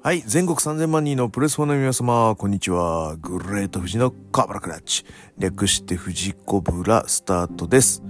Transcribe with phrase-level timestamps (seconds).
[0.00, 3.16] はい、全国3000万人のプレスフォーの皆様、こんにちは。
[3.16, 5.04] グレート富士のカブラクラッチ。
[5.38, 8.00] 略して富士コブラスタートです。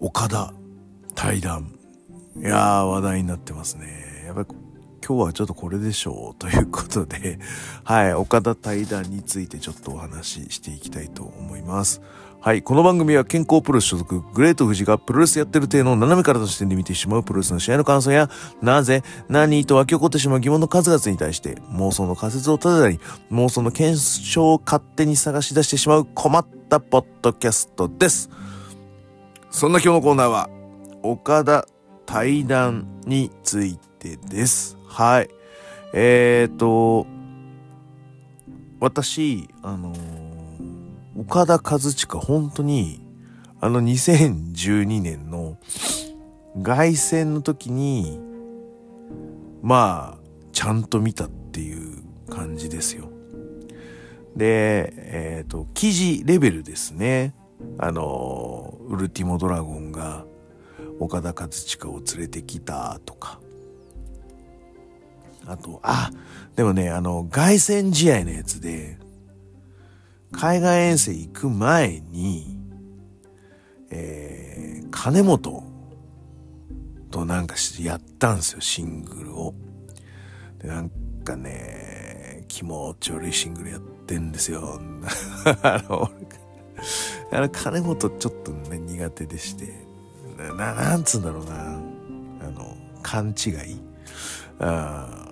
[0.00, 0.52] 岡田
[1.14, 1.72] 対談。
[2.36, 4.24] いやー、話題になってますね。
[4.26, 4.48] やっぱり
[5.06, 6.34] 今日はちょっとこれでしょう。
[6.38, 7.38] ということで、
[7.84, 12.00] はい、岡田対談についてちょっとお話ししていきたいと思います。
[12.42, 12.62] はい。
[12.62, 18.30] この番組は健康プロレス所属、グレート富士がプロレスやってる体の斜めからの視点で見てしまうプロレスの試合の感想や、
[18.62, 22.98] なぜ、何と湧き起こってしまう疑問の数々に対して、妄想の仮説を立てたり、
[23.30, 28.30] 妄想の検証を勝手に探し出してしまう困ったポッドキャストです。
[29.50, 30.48] そんな今日のコーナーは、
[31.02, 31.66] 岡田
[32.06, 34.79] 対談についてです。
[34.90, 35.30] はい。
[35.94, 37.06] えーと、
[38.80, 40.20] 私、あのー
[41.20, 43.00] 岡田和親本当に
[43.60, 45.58] あの2012年の
[46.62, 48.18] 凱旋の時に
[49.60, 50.18] まあ
[50.52, 53.10] ちゃんと見たっていう感じですよ。
[54.34, 57.34] でえっ、と記事レベルですね
[57.78, 60.24] あのウルティモドラゴンが
[61.00, 63.40] 岡田和親を連れてきたとか
[65.46, 66.10] あとあ
[66.56, 68.98] でもねあの凱旋試合のやつで
[70.32, 72.56] 海外遠征行く前に、
[73.90, 75.64] えー、金本
[77.10, 79.54] となんかしやったんですよ、シングルを。
[80.58, 80.90] で、なん
[81.24, 84.80] かね、気持ち悪いシングルやってんですよ。
[85.62, 86.10] あの、
[87.32, 89.74] あの金本ちょっとね、苦手でして、
[90.56, 91.80] な、なんつうんだろうな、
[92.40, 93.80] あの、勘違い
[94.60, 95.29] あ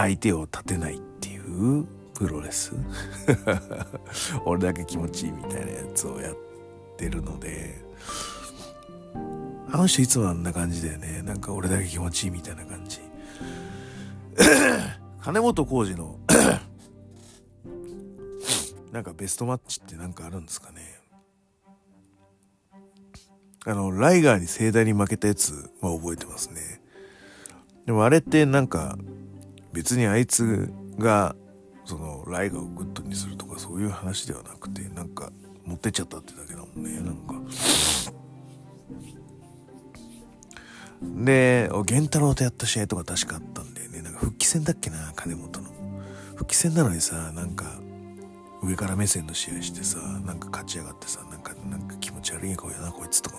[0.00, 1.84] 相手を立てないっていう
[2.14, 2.72] プロレス？
[4.46, 6.36] 俺だけ気持ちいいみたいなやつをやっ
[6.96, 7.84] てるので。
[9.72, 11.22] あの人いつもあんな感じだよね。
[11.22, 12.98] なんか俺だけ気持ちいいみたいな感じ。
[15.20, 16.18] 金本浩二の
[18.90, 20.98] なんかベストマッチってなんかあるんですかね。
[23.66, 26.80] あのライガーに盛大に負けたやつは覚えてますね。
[27.86, 28.98] でもあれってなんか
[29.72, 31.36] 別にあいつが
[31.84, 35.32] そのライガーをグッドにするとかそういう話ではなくてなんか
[35.64, 37.34] 持ってっちゃったってだけだもんねなんか。
[41.02, 44.02] で源太郎とやった試合とか確かあったんだよね。
[44.02, 45.70] なんか復帰戦だっけな金本の。
[46.36, 47.80] 復帰戦なのにさなんか
[48.62, 53.36] 上から目線の試合してさなんか勝ち上がってさなんかなんか気持ち悪い顔やなこいつとか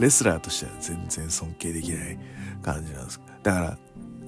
[0.00, 2.18] レスラーとしては全然尊敬できない
[2.62, 3.20] 感じなんです。
[3.42, 3.78] だから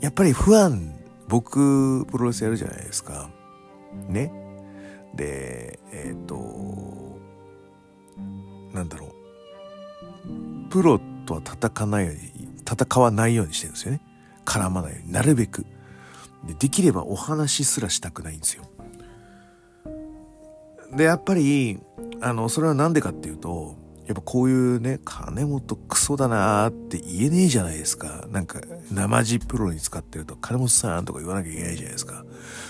[0.00, 0.94] やっぱり不安
[1.28, 3.30] 僕プロレスやるじゃないですか。
[4.08, 4.32] ね。
[5.14, 7.18] でえっ、と
[8.72, 10.70] なんだろう。
[10.70, 14.00] プロとは戦わないように戦わないようにしてるんですよね。
[14.44, 15.12] 絡まないように。
[15.12, 15.64] なるべく。
[16.46, 18.64] でできればお話すらしたくないんですよ。
[20.94, 21.80] でやっぱり
[22.20, 23.76] あのそれは何でかっていうと
[24.06, 28.26] やっぱこういうね、金本クソだなーって言えねえじゃないですか。
[28.30, 28.60] なんか、
[28.90, 32.24] 生地プロに使ってると、金本さんとか言わなきゃいけないじゃないですか。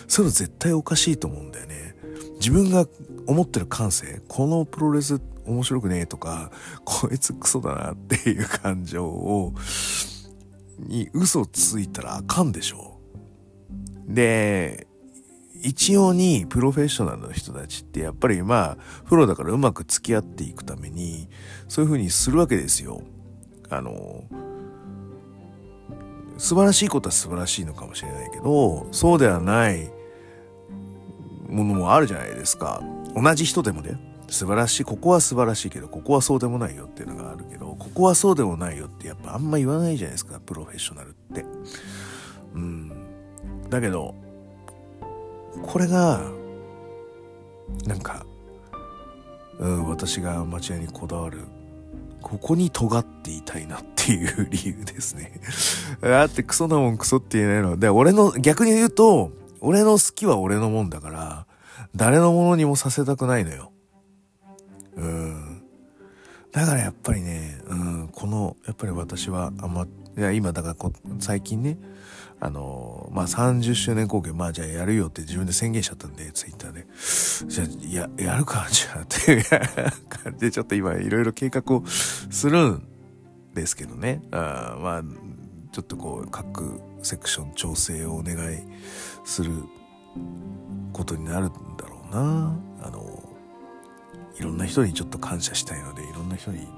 [0.06, 1.96] そういうの絶対おかしいと思うんだよね。
[2.36, 2.86] 自分が
[3.26, 6.52] 思ってる感性、このプロレス面白くねえとか、
[6.84, 9.52] こいつクソだなっていう感情を、
[10.78, 13.00] に嘘ついたらあかんでしょ。
[14.06, 14.86] で、
[15.64, 18.76] 一応にプロフェッショナルの人たちってやっぱりまあ
[19.08, 21.28] プロだからうまく付き合っていくために
[21.68, 23.02] そういう風にするわけですよ。
[23.70, 24.24] あの
[26.36, 29.90] 素晴らしいことは素晴らしいのかもしれないけどそうではない
[31.48, 32.82] ものもあるじゃないですか。
[33.14, 33.98] 同じ人でもね
[34.28, 41.46] 素晴らしいここは素晴らしいけどここはそうでもないよっていうのがあるけどここはそうでもないよってやっぱあんま言わないじゃないですかプロフェッショナルって。
[42.54, 42.92] うん。
[43.70, 44.14] だけど
[45.66, 46.30] これが
[47.86, 48.24] なんか、
[49.58, 51.40] うん、私が町屋にこだわる
[52.20, 55.40] ここに尖っていたいなっていう理由ですね。
[56.00, 59.30] だってクソなもんクソって言えないので俺の逆に言うと
[59.60, 61.46] 俺の好きは俺のもんだから
[61.94, 63.72] 誰のものにもさせたくないのよ。
[64.96, 65.62] うん。
[66.52, 69.86] だからやっぱりね、うん、このやっぱり私はあま
[70.16, 71.76] いや今だからこ最近ね
[72.44, 76.86] あのまあ30周年貢献まあじゃあやるよって自分で宣言しちゃったんでツイッターで。
[77.48, 79.32] じゃあややるかじゃあって。
[79.32, 79.44] いう
[80.10, 82.86] 感じでちょっと今いろいろ計画をするん
[83.54, 84.20] ですけどね。
[84.30, 85.02] あまあ
[85.72, 88.58] ちょっとこう各セクション調整をお願い
[89.24, 89.50] する
[90.92, 92.54] ことになるんだろうな。
[92.82, 93.22] あの
[94.38, 96.68] いろんな人にちょっと感謝したいのでいろんな人に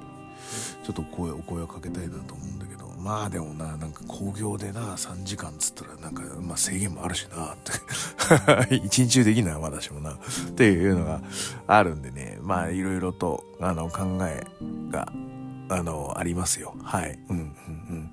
[0.85, 2.86] ちょっと声お声をかけたいなと思うんだけど。
[3.07, 7.57] まあでもななんか興行でな3時間っつったらなんか、まあ、制限もあるしなっ
[8.69, 8.75] て。
[8.85, 10.15] 一日中できない私もな。
[10.15, 10.17] っ
[10.57, 11.21] ていうのが
[11.69, 12.37] あるんでね。
[12.43, 14.45] まあいろいろとあの考え
[14.91, 15.13] が
[15.69, 16.75] あのありますよ。
[16.83, 17.17] はい。
[17.29, 18.11] うんうんうん。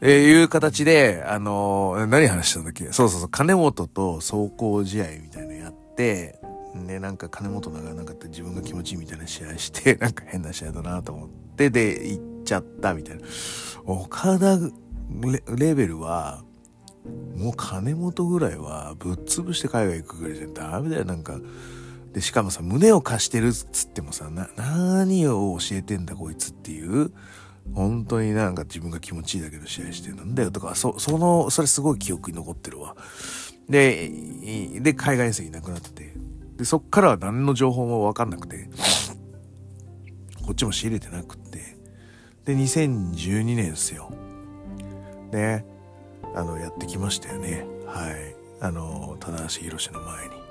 [0.00, 2.90] えー、いう形で、あのー、何話したんだっけ？
[2.92, 6.40] そうそうそう、金本と走行試合みたいなのやって、
[6.74, 13.22] ね、なんか金本がなんかって自分が気持ちいいみたいな試合して、なんか変な試合だなと思って、で、行っちゃったみたいな。
[13.84, 14.58] 岡田
[15.56, 16.42] レベルは、
[17.36, 21.38] もう金本ぐらいはぶっ潰して海外行くぐらいじゃダメだよ、なんか。
[22.12, 27.10] で、しかもさ、胸を貸してるっつってもさ、な、何を教えてんだこいつっていう、
[27.72, 32.96] 本当になんか自分が気持ちいいだけの試合してなんだよとか、そ、その、それすごい記憶に残ってるわ。
[33.68, 34.10] で、
[34.80, 36.14] で、海外遠征いなくなって、
[36.56, 38.68] で、そっからは何の情報もわかんなくて、
[40.44, 41.76] こっちも仕入れてなくって、
[42.44, 44.10] で、2012年ですよ。
[45.32, 45.64] ね。
[46.34, 47.66] あの、やってきましたよね。
[47.86, 48.34] はい。
[48.60, 50.44] あの、棚橋宏の前に。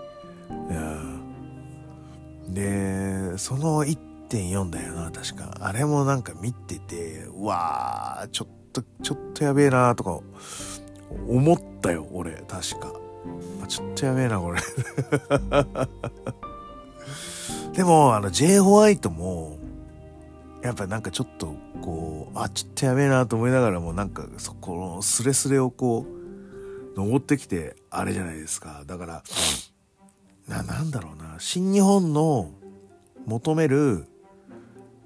[2.54, 5.58] で、その1.4だよな、確か。
[5.60, 10.20] あれもなんか見てて、うわー、ちょっと、ちょっとやべえなーとか、
[11.28, 12.94] 思ったよ、俺、確か。
[13.68, 14.62] ちょっとやべえな、これ。
[17.74, 19.58] でも、あの、J ホワイトも、
[20.62, 26.06] やっぱなんかちょっとこうあちょっとやべえなと思いながらもなんかそこのスレスレをこ
[26.96, 28.84] う登ってきてあれじゃないですか。
[28.88, 29.24] だから
[30.48, 31.36] ななんだろうな。
[31.40, 32.52] 新日本の
[33.26, 34.06] 求める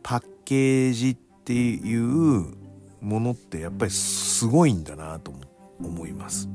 [0.03, 2.53] パッケージっていう
[3.01, 5.33] ものってやっぱりすごいんだなと
[5.79, 6.47] 思います。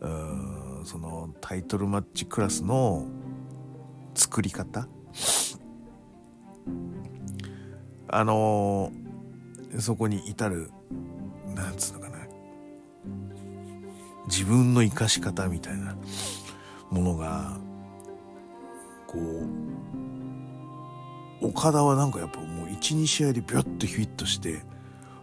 [0.00, 3.06] うんそのタイトルマッチクラスの
[4.14, 4.88] 作り方。
[8.08, 9.03] あのー、
[9.80, 10.70] そこに至る
[11.54, 12.14] なんつうのかな。
[14.26, 15.96] 自分の生かし方みたいな
[16.90, 17.58] ものが
[19.06, 19.18] こ
[21.42, 24.62] う岡田はなんかやっぱもう12試合でビュッとフィットして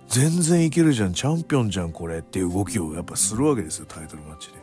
[0.08, 4.56] 全然いけるじゃんチャンピオンじゃんこれっていう動きをやっぱするわけですよタイトルマッチで。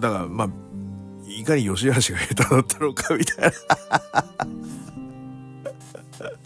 [0.00, 0.48] だからまあ
[1.26, 3.52] いかに吉橋が下手だったのかみたいな。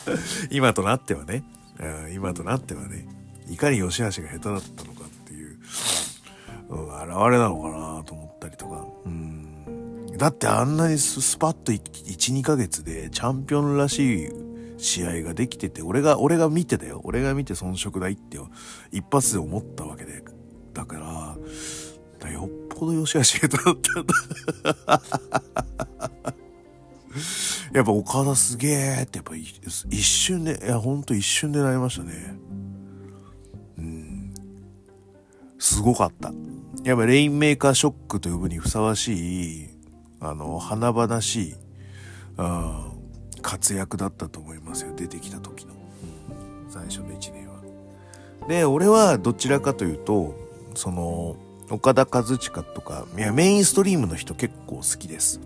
[0.50, 1.44] 今となってはね、
[2.12, 3.06] 今となってはね、
[3.48, 5.58] いかに吉橋が下手だったのかっていう、
[6.68, 8.86] うん、現れなのかなと思ったりとか。
[9.04, 11.80] うん、だってあんなにスパッと1、
[12.34, 14.30] 2ヶ月でチャンピオンらしい
[14.78, 17.00] 試合ができてて、俺が、俺が見てたよ。
[17.04, 18.38] 俺が見て遜色ないって
[18.90, 20.22] 一発で思ったわけで。
[20.74, 21.36] だか
[22.20, 25.02] ら、よっぽど吉橋下手だったんだ。
[27.72, 32.34] やっぱ岡田すげえってやっぱ一瞬で、いやほんと一瞬でなりましたね。
[33.78, 34.34] うん。
[35.58, 36.32] すごかった。
[36.84, 39.68] やっぱレインメーカーショックと呼ぶにふさわしい、
[40.20, 41.54] あの、華々しい、
[42.36, 42.92] あ
[43.40, 44.94] 活躍だったと思いますよ。
[44.94, 45.72] 出てきた時の。
[45.72, 47.60] うん、最初の1年は。
[48.48, 50.34] で、俺はどちらかというと、
[50.74, 51.36] その、
[51.70, 55.40] 岡田和親とか、いや、メインストリームの人結構好きです。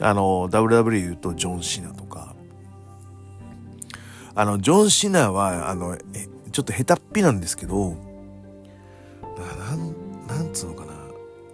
[0.00, 2.34] あの、WWE 言うとジョン・シナとか、
[4.34, 6.00] あの、ジョン・シナは、あの、え、
[6.50, 7.96] ちょっと下手っぴなんですけど、
[9.38, 10.92] なん、なんつうのかな、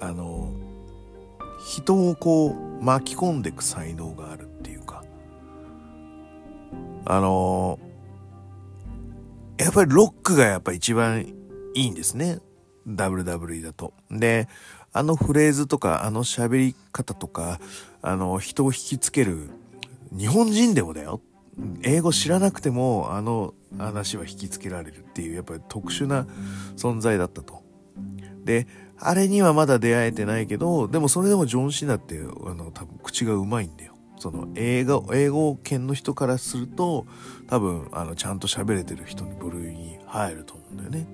[0.00, 0.52] あの、
[1.64, 5.04] 人をこう巻き込んでいく才能があるっていうか、
[7.04, 7.78] あの、
[9.58, 11.20] やっぱりロックがやっぱ一番
[11.74, 12.38] いいんですね。
[12.88, 13.92] WWE だと。
[14.10, 14.48] で、
[14.92, 17.60] あのフレーズとか、あの喋り方とか、
[18.02, 19.50] あの、人を引きつける、
[20.12, 21.20] 日本人でもだよ。
[21.82, 26.26] 英語知らなくても、あの話は引きつけられるっていう、やっぱり特殊な
[26.76, 27.62] 存在だったと。
[28.44, 28.66] で、
[28.98, 33.94] あれにはまだ出会えてないけど、でもそれでもジョン・シナって、あの、多分口がうまいんだよ。
[34.18, 37.06] その英語、英語圏の人からすると、
[37.46, 41.06] 多分、あの、ちゃんと喋れてる人の部類に入ると思うんだよね。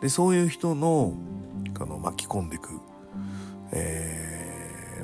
[0.00, 1.14] で、そういう人の、
[1.80, 2.68] あの、巻き込んでいく、
[3.72, 4.37] えー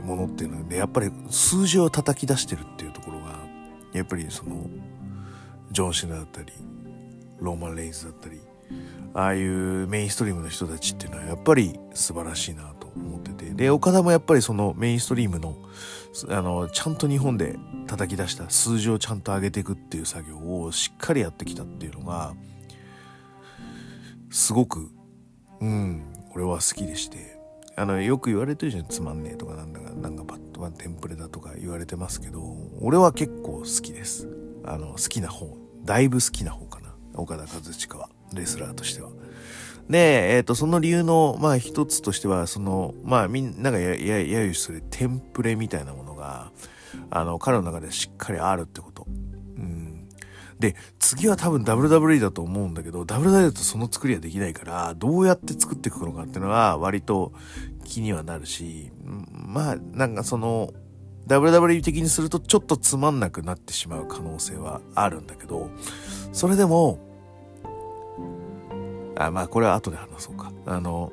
[0.04, 3.38] ものっていうのでやっぱり数字を叩き出してるっていうところが
[3.92, 4.66] やっぱりその
[5.70, 6.52] ジョン・シナだったり
[7.40, 8.40] ローマン・レイズだったり
[9.14, 15.56] ああいうメインストリームの人たちっていうのはやっぱり素晴らしいなと思っててで岡田もやっぱりそのメインストリームの
[16.28, 17.56] あのちゃんと日本で
[17.86, 22.34] 叩き出した数字をちゃんと上げていくっていう作業をしっかりやってきたっていうのが
[24.30, 24.90] すごく
[25.60, 27.33] うん俺は好きでして。
[27.76, 28.86] あの、よく言われてるじゃん。
[28.86, 32.42] つまんねえとかなんだか、なんかパッドワンテンプレだとか言われてますけど、
[32.80, 34.28] 俺は結構好きです。
[34.64, 36.94] あの、好きな方だいぶ好きな方かな。
[37.14, 38.08] 岡田和親は。
[38.32, 39.10] レスラーとしては。
[39.88, 46.52] で、えっ、ー、と、その理由の、まあ一つとしては、その、まあみんながや、や、揶揄するテンプレみたいなものが、
[47.10, 48.93] あの、彼の中でしっかりあるってこと。
[50.64, 57.32] で、次は多分 WWE だと思うんだけど、WWE だとその作りはできないから、どうやって作っていくのかっていうのは割と
[57.84, 60.72] 気にはなるし、まあ、なんかその、
[61.26, 65.68] WWE 的にするとちょっとつまんなくなってしまう可能性はあるんだけど、
[66.32, 66.98] それでも、
[69.16, 70.50] あ、まあこれは後で話そうか。
[70.64, 71.12] あの、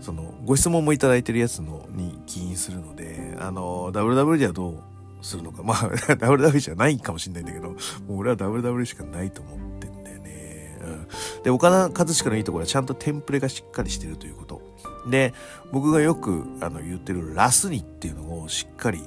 [0.00, 4.93] その、ご質問もいただいてるやつのに起因するので、あの、WWE ではどう
[5.24, 5.62] するのか。
[5.62, 5.76] まあ、
[6.16, 10.78] WWE じゃないかもしんないんだけど、もう俺は WWE しかないと思ってんだよね。
[10.82, 11.08] うん。
[11.42, 14.62] で、岡田和親のいいところはちゃんとテンプレがしっかりしてるということ。
[15.10, 15.32] で、
[15.72, 19.02] 僕がよくあの言ってるラスニっていうのをしっかり、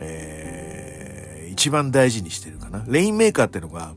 [0.00, 2.84] えー、一番大事にしてるかな。
[2.88, 3.94] レインメーカーっていうのが、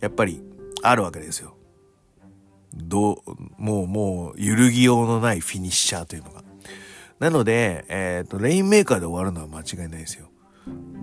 [0.00, 0.42] やっぱり
[0.82, 1.54] あるわけですよ。
[2.74, 3.18] どう、
[3.58, 6.44] もう、もう、揺るぎようのないフィニッシャーというのが。
[7.18, 10.27] なので、えっ、ー、と、レインメーカーで終わるのは間違いないですよ。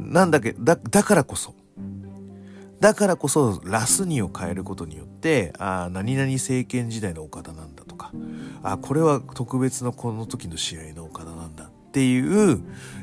[0.06, 1.54] なんだけだ、だからこそ。
[2.80, 8.12] だからこそ、ラスニを変えることによって、ああ、何々政権時代の岡田なんだとか、
[8.64, 12.60] あこれは特別のこの時の試合の岡田なんだっていう、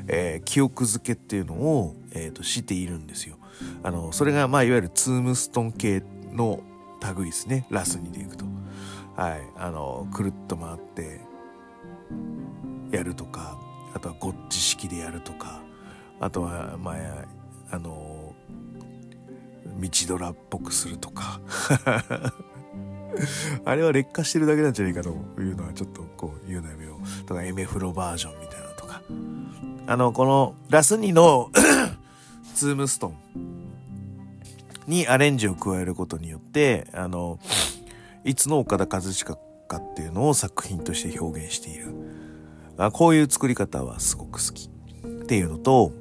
[0.07, 3.37] えー、記憶づけっていうのを、えーと、しているんですよ。
[3.81, 6.61] あの、それが、まあ、いわゆるツームストン系の
[7.17, 7.65] 類ですね。
[7.69, 8.45] ラスにでいくと。
[9.15, 9.41] はい。
[9.57, 11.19] あの、くるっと回って、
[12.91, 13.57] やるとか、
[13.93, 15.61] あとはゴッチ式でやるとか、
[16.23, 16.95] あとは、まあ、
[17.75, 18.33] あの、
[19.79, 21.41] 道ドラっぽくするとか。
[23.65, 25.11] あれは劣化してるだけなんじゃないかとい
[25.41, 27.01] うのはちょっとこう言うのやめよう。
[27.25, 29.01] とか、エメフロバージョンみたいなとか。
[29.85, 31.51] あの、このラス2の
[32.55, 33.17] ツームストン
[34.87, 37.37] にアレンジを加えることによって、あの、
[38.23, 39.37] いつの岡田和親か
[39.77, 41.93] っていうのを作品として表現している。
[42.77, 44.69] あこういう作り方はすごく好き
[45.23, 45.93] っていうのと、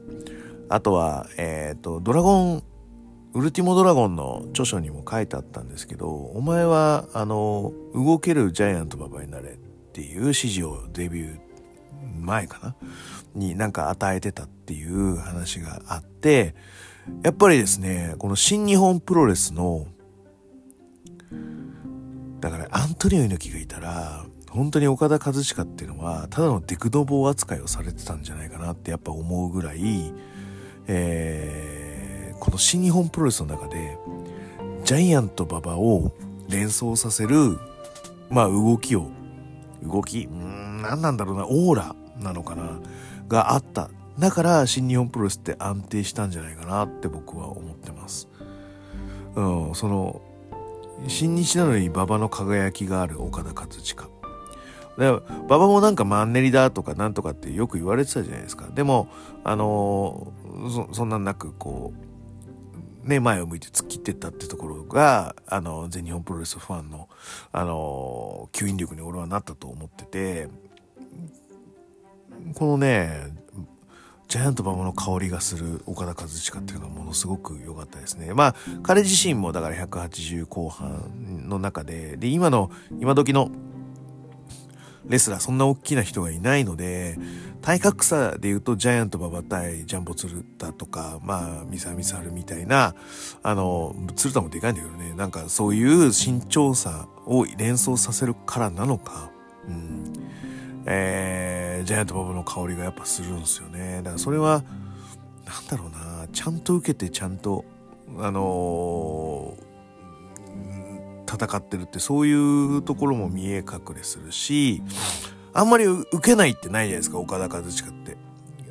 [0.73, 2.63] あとは、えっ、ー、と、ドラゴン、
[3.35, 9.57] ウルティモドラゴンの著書にも書いてあったんですけど、お前は、あの、動けるジャイアント馬場になれっ
[9.93, 11.41] ていう指示をデビュー
[12.21, 12.77] 前かな？
[13.35, 16.55] になんか与えてたっていう話があって、
[17.23, 19.87] やっぱりですね、この新日本プロレスの、
[22.41, 30.15] だからアントニオ猪木がいたら、本当に岡田和親っていうのは、ただのデクドボー扱いをされてたんじゃないかなってやっぱ思うぐらい、
[30.87, 33.99] えー、この新日本プロレスの中で、
[34.85, 36.13] ジャイアント馬場を
[36.49, 37.59] 連想させる、
[38.31, 39.11] まあ動きを、
[39.83, 42.81] 動き、ん、何なんだろうな、オーラなのかな、
[43.29, 48.29] があっただから新日本プロレスって安定したんじゃないかなって僕は思ってます。
[49.35, 50.21] うん、その、
[51.09, 54.13] 新日なのに馬場の輝きがある岡田和親。
[54.99, 55.09] で、
[55.47, 58.69] 馬場もなんかマンネリだとかなんとかってよく言われてたじゃないですか。
[58.75, 59.09] でも、
[59.43, 60.33] あの、
[60.71, 61.93] そ、そんなんなくこ
[63.05, 67.09] う、ね、前を向いて突っ切ってったってところが、あの、全日本プロレスファンの、
[67.51, 70.49] あの、吸引力に俺はなったと思ってて、
[72.55, 73.33] このね、
[74.29, 78.33] ジャイアント馬場の香りがする岡田和親っていうのはものすごく良かったですね。
[78.33, 83.51] まあ、彼自身もだから180後半の中で、で、今の、今時の
[85.07, 87.19] レスラーそんな大きな人がいないので、
[87.61, 92.95] 体格差で言うとジャイアント馬場対ジャンボ鶴田とか、まあ、ミサミサルみたいな、
[93.43, 99.31] あの、鶴田もでかいんだけどね、なんかそういう身長差を連想させるからなのか、
[99.69, 100.13] うん。
[100.87, 103.99] えー、ジャイアントバブの香りがやっぱするんですよね。
[103.99, 104.65] だからそれは、
[105.47, 107.65] なんだろうな、ちゃんと受けてちゃんと、
[108.19, 109.72] あのー、
[111.33, 114.83] 戦ってるってそういうところも見え隠れするし、
[115.55, 118.17] あんまり受けないってないじゃないですか、岡田和親って。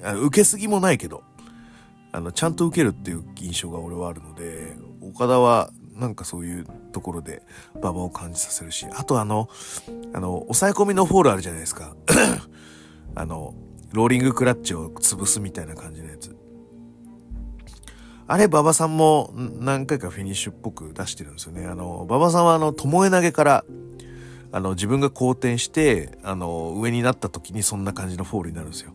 [0.03, 1.24] あの受けすぎもないけど、
[2.12, 7.44] あの、ちゃんと受けるっていう印象が俺はあるので、岡田はなんかそういうところで
[7.75, 9.50] 馬場を感じさせるし、あとあの、
[10.13, 11.96] あの、抑え込みのフォールあるじゃないですか。
[13.15, 13.53] あの、
[13.94, 16.36] ローリングクラッチを潰すみたいな感じのやつ。
[18.31, 21.65] あれ、馬場さんも何回かフィニッシュっぽく出してるんですよね。
[21.65, 23.65] あの、馬場さんはあの、巴投げから、
[24.53, 28.93] あの、自分が後転して、あの、上になった時にそんな感じのフォールになるんですよ。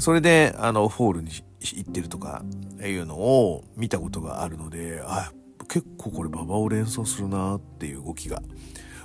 [0.00, 1.30] それで、あの、フォールに
[1.60, 2.42] 行ってるとか
[2.84, 5.30] いうのを見たことがあるので、あ、
[5.68, 8.42] 結構これ馬場を連想するなっていう動きが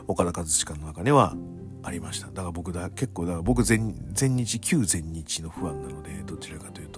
[0.08, 1.36] 岡田和親の中には
[1.84, 6.97] ありましただから僕だ結構だから僕全全日旧全日のファンなのでどちらかというと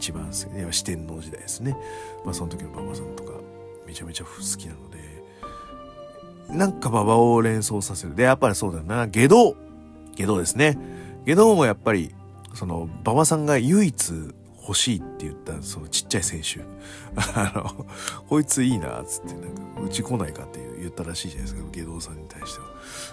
[0.00, 1.76] 一番好き四天王時代ですね。
[2.24, 3.32] まあその時の馬場さんとか
[3.86, 4.98] めちゃめちゃ好きなので
[6.48, 8.14] なんか馬場を連想させる。
[8.16, 9.06] でやっぱりそうだな。
[9.06, 9.54] 下道
[10.16, 10.78] 下道ですね。
[11.26, 12.14] 下道もやっぱり
[12.54, 14.12] その馬場さんが唯一
[14.62, 16.60] 欲しいって言ったそのちっちゃい選手。
[17.38, 17.86] あの
[18.26, 22.66] こいついいなっつってなんかうち来ないかって言ったらしいじゃないですか下道さんに対しては。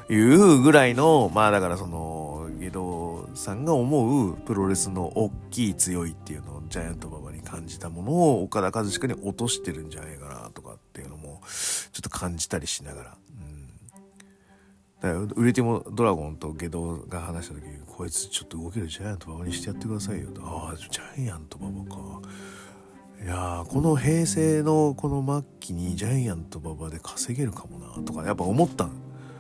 [0.10, 3.07] いうぐらいのまあだからその下道
[3.38, 11.41] さんが思うプロレスの大きい強いっていうのをジャイアント馬場に感じたものを岡田和親に落としてるんじゃないかなとかっていうのも
[11.91, 13.17] ちょっと感じたりしながら。
[15.00, 20.41] だから売れてもドラゴンとゲドが話した時にこいつちょっと動けるジャイアント馬場にしてやってくださいよと。
[20.44, 22.22] ああジャイアント馬場か。
[23.24, 28.89] いやこの平成のこの末期にジャイアント馬場で稼げるかもなとかやっぱ思った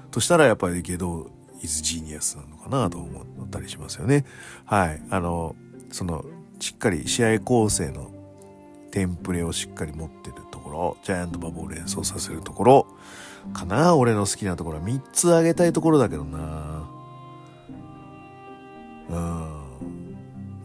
[0.09, 1.29] としたらやっぱりゲド
[1.61, 4.25] イズジーニアスなのかなと思ったりしますよね。
[4.65, 5.01] はい。
[5.09, 5.55] あの
[5.91, 6.25] その
[6.59, 8.11] しっかり試合構成の
[8.91, 12.87] テンプレをしっかり持ってるところジャイアント馬場を連想させるところ
[13.53, 13.95] かな？
[13.95, 14.79] 俺の好きなところ。
[14.79, 16.89] は3つあげたいところだけどな。
[19.09, 19.15] うん。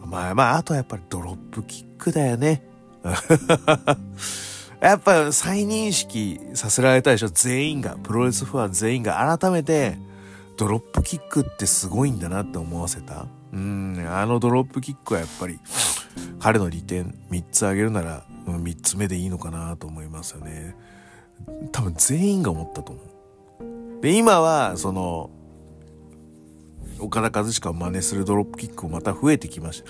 [0.09, 2.63] まあまああとはやっぱりドロップキックだよね。
[4.79, 7.29] やっぱ再認識させられたでしょ。
[7.29, 7.97] 全員が。
[8.03, 9.37] プロレスファン全員が。
[9.39, 9.97] 改めて
[10.57, 13.27] ドロップキックってすごいんだなって思わせた？
[13.51, 15.59] うんあのドロップキックはやっぱり
[16.39, 20.75] 彼の利点3つあげるなら3つ目でいいのかなと思いますよね
[21.71, 24.01] 多分全員が思ったと思う。
[24.01, 25.29] で、今は、その、
[26.99, 29.89] 岡田和親を真似するドロップキックもまた増えてきました。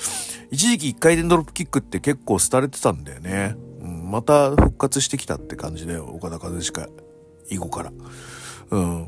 [0.52, 3.56] 一時期一回転ドロップキックって結構廃れてたんだよね。
[3.82, 6.06] また復活してきたって感じだよ。
[6.06, 6.90] 岡田和親
[7.50, 7.92] 以後から。
[8.72, 9.08] うん。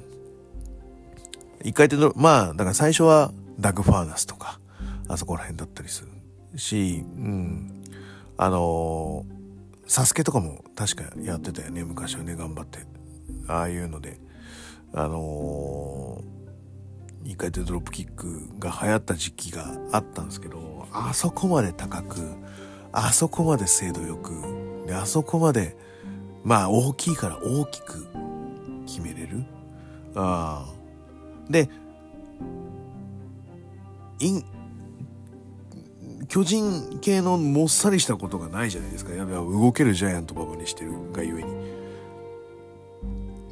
[1.65, 4.59] 一回転ドまあ、だから最初はダグファーナスとか、
[5.07, 6.05] あそこら辺だったりす
[6.53, 7.83] るし、うん。
[8.37, 9.35] あのー
[9.87, 12.79] サスケとかも確かやってたよね昔はね頑張って。
[13.47, 14.19] ああいうので。
[14.93, 22.15] あのー、1回転ドロップキックが流行った時期があったんですけどあそこまで高く
[22.93, 24.31] あそこまで精度よく
[24.87, 25.75] であそこまで
[26.43, 28.07] まあ大きいから大きく
[28.85, 29.43] 決めれる。
[30.15, 30.74] ああ
[31.49, 31.69] で
[34.19, 34.45] イン
[36.27, 39.13] 巨人系のもっさりしたことがないじゃないですか。
[39.13, 41.53] やべ動けるジャイアント馬場にしてるがゆえに。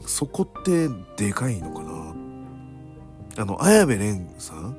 [0.06, 3.44] そこってでかいのかな？
[3.44, 4.76] あの、綾部蓮さん？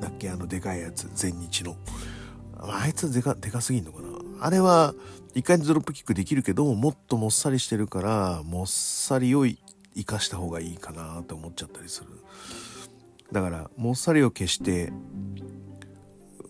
[0.00, 0.30] だっけ？
[0.30, 1.76] あのでかいやつ、全日の。
[2.58, 4.08] あいつでか、でかすぎんのかな？
[4.40, 4.94] あれは、
[5.34, 9.44] 一回ドロップキックできるけど、もっともっさりしてるから、もっさりを
[9.94, 12.10] 生かした方がいいかなって思っちゃったりする。
[13.32, 14.92] だから、もっさりを消して、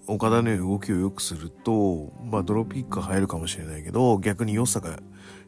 [0.06, 4.98] 岡田のように動きを良くすると、まあ、ドロップキックが入るかもしれないけど逆に良さが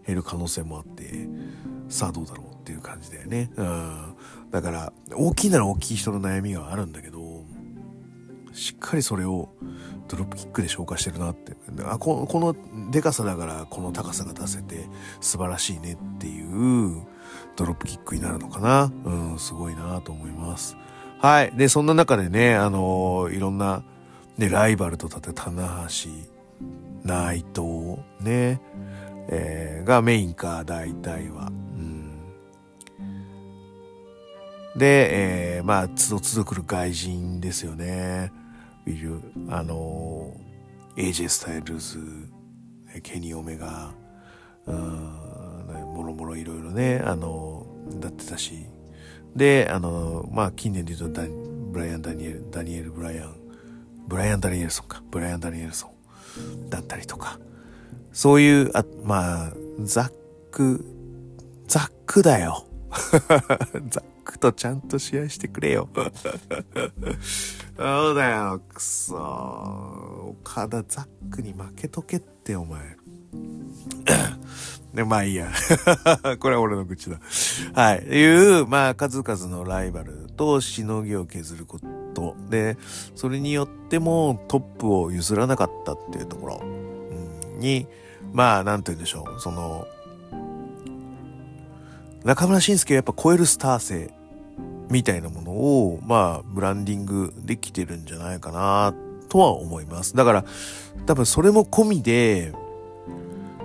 [0.06, 1.28] 減る可能性もあって
[1.88, 4.16] さあどうだろうっていう感じだよね、うん、
[4.50, 7.44] だから大きいなら大きい人の悩みがあるんだけど
[8.52, 9.48] しっかりそれを
[10.08, 11.56] ドロップキックで消化してるなって。
[11.84, 14.84] あここのでかさだからこの高さが出せて
[15.22, 17.02] 素晴らしいねっていう
[17.56, 18.92] ドロップキックになるのかな？
[19.04, 20.76] うんすごいなと思います。
[21.20, 21.52] はい。
[21.56, 23.82] でそんな中でねあのー、いろんな
[24.38, 26.08] で、ライバルと立て棚橋、
[27.04, 28.62] 内藤、ね、
[29.28, 31.48] えー、がメインか、大体は。
[31.48, 32.32] うん、
[34.74, 38.32] で、えー、まあ、つどつど来る外人ですよね。
[38.86, 41.98] いる、あのー、AJ スタイルズ、
[43.02, 43.92] ケニー・オメガ、
[44.66, 45.21] うん、
[45.62, 47.66] もろもろいろいろね、あの、
[48.00, 48.66] だってたし。
[49.36, 51.22] で、あの、まあ、近年で言うと
[51.72, 53.34] ブライアン・ダニエル、ダニエル・ブライアン、
[54.06, 55.02] ブライアン・ダニエルソンか。
[55.10, 57.38] ブライアン・ダニエルソンだったりとか。
[58.12, 60.12] そういう、あまあ、ザッ
[60.50, 60.84] ク、
[61.66, 62.66] ザックだよ。
[63.88, 65.88] ザックとちゃんと試合してくれよ。
[67.76, 69.16] そうだよ、くそ
[70.42, 72.96] 岡田ザックに負けとけって、お前。
[74.94, 75.50] で、まあいいや。
[76.38, 77.18] これは俺の口だ。
[77.74, 77.98] はい。
[78.00, 81.78] いう、まあ、数々のライバルとしのぎを削るこ
[82.14, 82.76] とで、
[83.14, 87.86] それによってもトップを譲らなかったっていうところ、うん、に、
[88.32, 89.40] まあ、なんて言うんでしょう。
[89.40, 89.86] その、
[92.24, 94.12] 中村晋介はやっぱ超えるスター性
[94.90, 98.94] みたいなものを、まあ、ブランディングできてるんじゃないかな、
[99.30, 100.14] とは思います。
[100.14, 100.44] だから、
[101.06, 102.52] 多分それも込みで、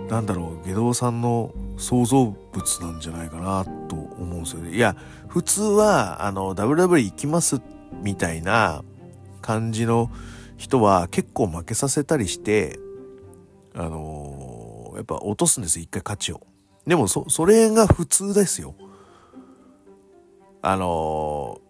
[0.09, 4.75] なんだろう下道さんの創造物なんじゃないかなと思うんですよね。
[4.75, 4.95] いや
[5.27, 7.61] 普通はあの WW 行きます
[8.01, 8.83] みたいな
[9.41, 10.09] 感じの
[10.55, 12.79] 人は結構負けさせたりして
[13.75, 16.41] あのー、やっぱ落とすんですよ一回勝ちを。
[16.85, 18.75] でもそそれが普通ですよ。
[20.61, 21.66] あのー、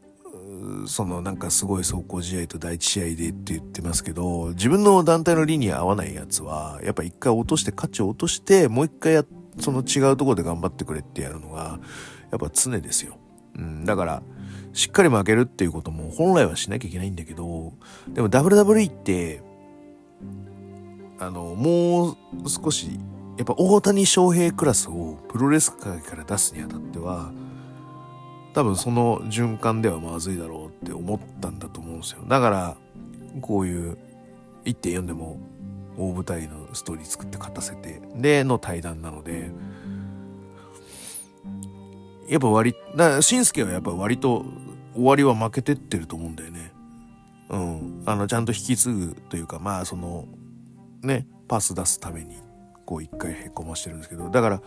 [0.87, 9.25] そのなんかすごい走行試合と第一試合でって言ってますけど、自分の団体の理に合わないやつは、やっぱ一回落として、価値を落として、もう一回や、
[9.59, 11.79] その違うところで頑張ってくれってやるのが、
[12.31, 13.17] やっぱ常ですよ。
[13.55, 14.23] うん、だから、
[14.73, 17.73] しっかり負けるっていうことも本来はしなきゃいけないんだけど、
[18.09, 19.41] でも WWE って、
[21.19, 22.15] あの、もう
[22.47, 22.99] 少し、
[23.37, 27.31] やっぱ大谷翔平クラスをプロレス界から出すにあたっては、
[28.57, 32.23] 多分その循環ではまずいだろうって思ったんだと思うんですよ。
[32.27, 32.77] だから、
[33.39, 33.99] こういう
[34.65, 35.37] 1.4でも
[35.95, 39.51] 大舞台のストーリー作って勝たせて、での対談なので、
[42.27, 44.43] やっぱ割、だしんすけはやっぱ割と
[44.95, 46.71] 終わりは負けてってると思うんだよね。
[47.49, 48.03] うん。
[48.07, 50.25] あの、ちゃんと引き継ぐというか、まあその、
[51.03, 52.37] ね、パス出すために、
[52.87, 54.61] こう一回へこましてるんですけど、だから、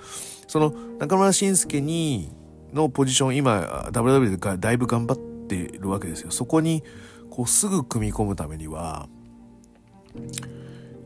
[0.46, 2.38] その中村慎介に、
[2.72, 6.30] のポジション、今、WW でだいぶ頑張ってるわけですよ。
[6.30, 6.82] そこに、
[7.30, 9.08] こう、すぐ組み込むためには、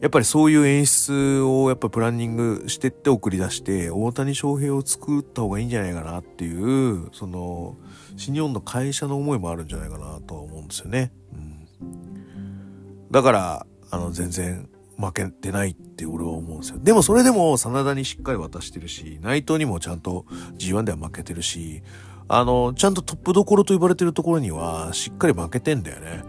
[0.01, 7.77] やっぱりそういう演出をやっぱプランニングしてって送り出して、大谷翔平を作った方がいいんじゃないかなっていう、その、
[8.17, 11.13] 新日本の会社の思いもあるんじゃないかなとは思うんですよね。
[11.33, 13.11] うん。
[13.11, 16.79] だから、あの、全然負けてないって俺は思うんですよ。
[16.79, 20.25] でもそれでも真田にしっかり渡してるし、内藤にもちゃんと
[20.59, 21.83] G1 では負けてるし、
[22.29, 26.23] あの、ちゃんとトップどころと呼ばれてるところにはしっかり負けてんだよね。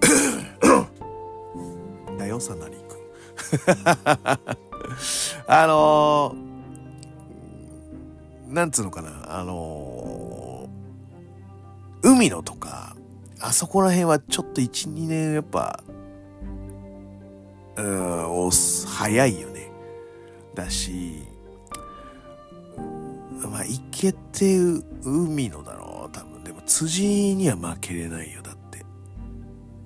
[2.18, 2.88] だよ、サナリ君。
[5.46, 12.96] あのー、なんつうのかな、あのー、海のとか、
[13.40, 15.84] あそこら辺はちょっと1、2年やっぱ
[17.78, 19.70] うん、早いよね。
[20.54, 21.22] だし、
[23.50, 24.58] まあ、行けて
[25.04, 26.42] 海のだろう、多分。
[26.42, 28.84] でも、辻には負けれないよ、だって。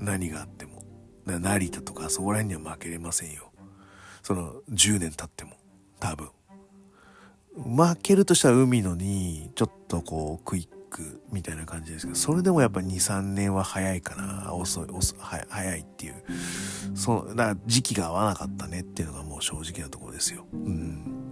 [0.00, 0.82] 何があっても。
[1.26, 3.52] 成田とか、そこら辺には負けれませんよ。
[4.22, 5.52] その、10年経っても。
[6.00, 6.30] 多分。
[7.54, 14.54] 負けるとしたら海のに、ちょっとこう、クイッくみたいな感じですけど、それでもやっぱ2、3年は早いかな。
[14.54, 16.22] 遅い、遅い、早いっていう。
[16.94, 20.46] その、だから時期が合わなかったねっていうのがもう正直なところですよ。
[20.52, 21.22] うん。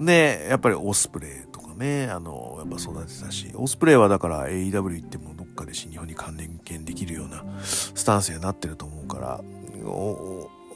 [0.00, 9.40] で、やっぱりオスプレイとかね、あの、やっぱ育てたし、オスプレイはだから AEW 行ってもどっかで新日本に関連権できるようなスタンスにはなってると思うから、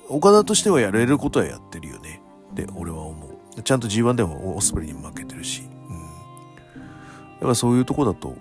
[0.08, 2.20] 岡田としてはやれることはやってるよね
[2.52, 3.62] って俺は思う。
[3.62, 5.71] ちゃんと G1 でもオスプレイに負けてるし。
[7.42, 8.36] やっぱそういうとこだと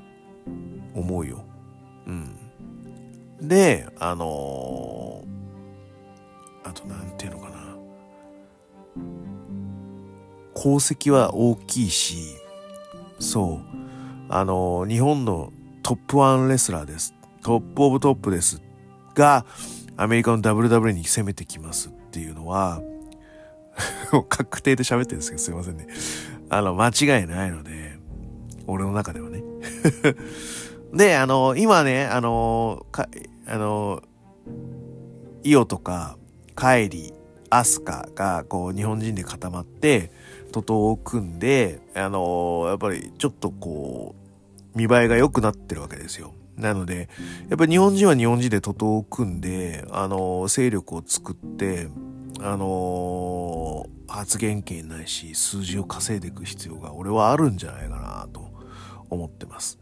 [0.93, 1.43] 思うよ。
[2.05, 2.37] うん。
[3.41, 7.75] で、あのー、あとなんていうのかな。
[10.55, 12.17] 功績は大きいし、
[13.17, 13.75] そう、
[14.29, 17.15] あのー、日本のトップワンレスラーです。
[17.41, 18.61] トップオブトップです。
[19.15, 19.47] が、
[19.97, 22.83] アメリカの WW に攻めてきますっていうのは、
[24.29, 25.87] 確定で喋ってるんですけど、すいませんね。
[26.51, 27.80] あの、間違いないので、
[28.71, 29.43] 俺の中ではね。
[30.93, 33.07] で、あの、今ね、あの、か、
[33.47, 34.01] あの、
[35.43, 36.17] イオとか、
[36.55, 37.13] カエリ、
[37.49, 40.11] アスカが、こう、日本人で固まって、
[40.51, 44.15] 徒党を組んで、あの、やっぱりちょっとこ
[44.75, 46.33] う、見栄えが良くなってるわけですよ。
[46.57, 47.09] なので、
[47.49, 51.89] やっぱり日本人は日本人で徒党を組んで、あの、勢力を作って、
[52.43, 58.50] あの発言権ないし、数字を稼いでいく必要が俺はあるんじゃないかなと
[59.11, 59.79] 思ってます。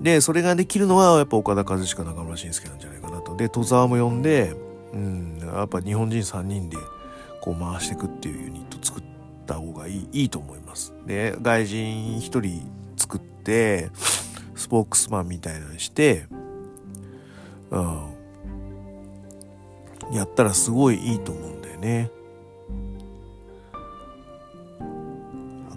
[0.00, 3.36] で、それができるのはやっぱ岡田和親中村慎介なんじゃないかなと。
[3.36, 4.54] で、戸沢も呼んで、
[4.92, 6.76] うん、やっぱ日本人3人で
[7.40, 9.04] こう回していくっていうユニット作っ
[9.46, 10.92] た方がいいいいと思います。
[11.06, 13.90] で、外人1人作って、
[14.54, 16.26] スポークスマンみたいなのにして、
[17.70, 18.10] うん、
[20.12, 22.10] やったらすごいいいと思うんだよね。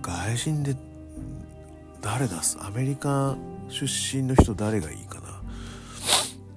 [0.01, 0.75] 外人で
[2.03, 3.37] 誰出すアメリカ
[3.69, 5.41] 出身の人誰がいいかな？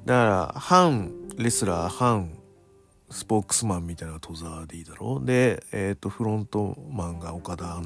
[0.05, 2.33] だから反レスラー反
[3.09, 7.81] スポークスマンみたいな戸沢でいいだろで、えっ、ー、とフロントマンが岡田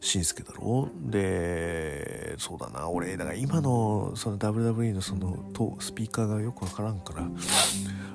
[0.00, 1.10] 慎介だろう。
[1.10, 2.90] でそうだな。
[2.90, 5.36] 俺だから今のその WWE のその
[5.78, 7.22] スピーカーがよくわからんから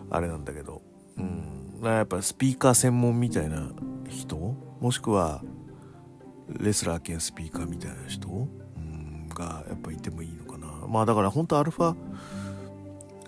[0.09, 0.81] あれなんだけど。
[1.17, 1.79] うん。
[1.81, 3.71] やっぱスピーカー専門みたいな
[4.09, 4.35] 人？
[4.81, 5.41] もしくは
[6.49, 8.47] レスラー兼スピーカーみたいな人、
[9.37, 10.67] がやっぱいてもいいのかな。
[10.87, 11.95] まあだから本当アルファ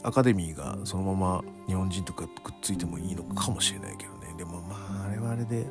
[0.02, 4.34] アカデミーがそのまま日本人とかくっついてもいいのかもしれないけどね。
[4.38, 5.68] でもまああれはあれで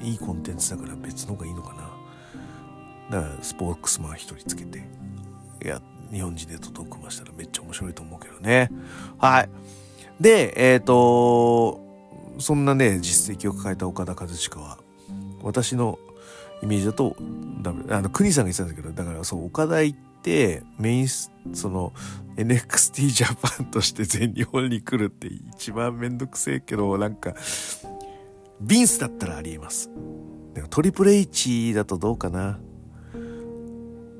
[0.00, 3.20] いいコンテンツだから別の方がいいのかな。
[3.22, 4.78] だからスポークスマン一人つけて
[5.64, 8.70] いや日本人でとトークましたらめっちゃ面白いと思うけどね。
[9.18, 9.50] はい。
[10.20, 11.80] でえっ、ー、と
[12.38, 14.78] そんなね実績を抱えた岡田和親は
[15.42, 15.98] 私の
[16.62, 17.16] イメージだと
[17.62, 17.84] ダメ。
[17.94, 21.92] あの国さんが言ってたんですけどだからそう岡田行ってメインその
[22.36, 27.34] NXT ジャパンとして全日本に来るって一番めんどくせえけどなんか
[28.60, 29.90] ビンスだったらありえます。
[30.54, 32.58] でもトリプル H だとどうかな。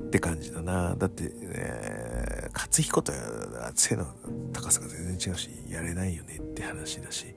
[0.07, 0.95] って感じだな。
[0.97, 3.13] だって、えー、勝彦と
[3.75, 4.07] 背の
[4.51, 7.27] 高さが全然違うしやれないよねって話だし。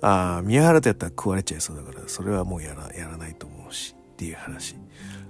[0.00, 3.94] ああ宮原とやったら食われちゃいそうだからそれはもうやらやらないと思うし。
[4.14, 4.76] っていう話。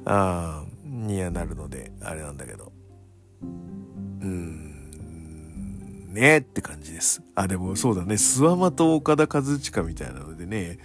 [0.04, 2.72] あにはなるのであれなんだけど。
[3.42, 7.22] うんねって感じです。
[7.34, 8.14] あでもそうだね。
[8.14, 10.78] 諏訪間と岡田和親みたいなのでね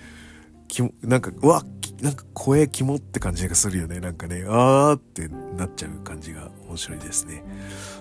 [0.67, 1.63] きなんかうわ
[2.01, 3.99] なんか声肝って感じがするよね。
[3.99, 7.43] なんかねあーってなっちゃう感じが面白いですね。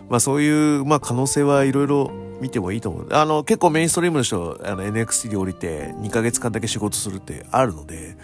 [0.09, 3.09] まあそういうまあ可能性はいろいろ見てもいいと思う。
[3.11, 8.17] あの、結構メインストリームの人、あの、NXT で降りて2ヶ月間だけ仕事するってあるので、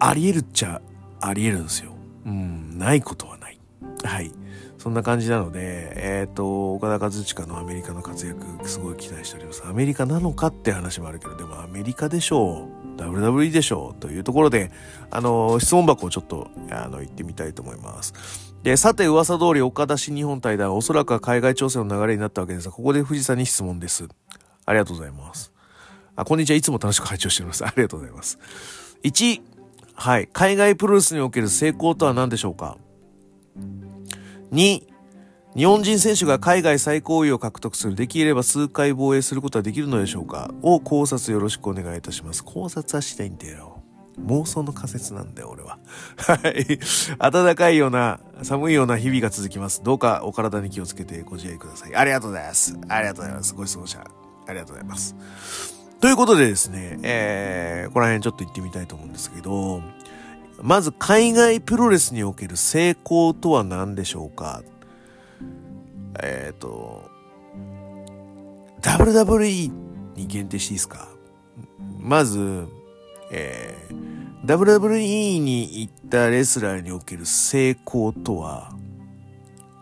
[0.00, 0.80] あり得るっちゃ
[1.20, 1.92] あり得るんですよ。
[2.26, 3.60] うん、ないことはない。
[4.02, 4.32] はい。
[4.78, 9.62] そんな感じなので、えっ、ー、と、岡田和親のアメリカの活躍、すごい期待しております。
[9.66, 12.98] アメリカなのかって話もあるけど、でもアメリカでしょう。
[12.98, 14.00] WWE でしょう。
[14.00, 14.72] というところで、
[15.10, 18.14] あの、質問箱をちょっと、あの、行ってみたいと思います。
[18.62, 24.08] で、さて噂通り岡田新日本対談、おそらくは海外調整の流れになったわけですが、ここで藤さんに質問です。
[24.64, 25.52] ありがとうございます。
[26.16, 26.56] あ、こんにちは。
[26.56, 27.66] いつも楽しく拝聴しております。
[27.66, 28.38] ありがとうございます。
[29.02, 29.40] 1、
[30.00, 30.30] はい。
[30.32, 32.78] 海外プロレスにおける成功とは何でしょうか
[34.50, 34.82] ?2、
[35.54, 40.54] 日本人選手が海外最高位を獲得する、できれば数回防衛することはできるのでしょうか？
[40.62, 42.42] を考察よろしくお願いいたします。
[42.42, 43.82] 考察はしないんだよ。
[44.24, 45.78] 妄想の仮説なんだよ、俺は。
[46.16, 46.78] はい。
[47.18, 49.82] 暖かいような、寒いような日々が続きます。
[49.82, 51.94] どうかお体に気をつけてご自愛ください。
[51.94, 52.74] ありがとうございます。
[52.88, 53.54] ありがとうございます。
[53.54, 55.14] ご質問者、ありがとうございます。
[56.00, 59.82] ということでですね、えー、ここら辺ちょっと行ってみたいと思うんですけど、
[60.62, 64.62] まず海外プロレスにおける成功とは何でしょうか？
[66.22, 67.10] えっ、ー、と、
[68.80, 69.72] WWE
[70.16, 71.08] に限定していいですか？
[71.98, 72.66] まず、
[73.30, 78.72] えー、WWE に行ったレスラーにおける成功とは、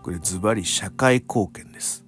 [0.03, 2.05] これズバリ社会貢献です。